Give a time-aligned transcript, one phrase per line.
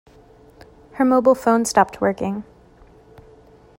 [0.93, 2.43] Her mobile phone stopped working.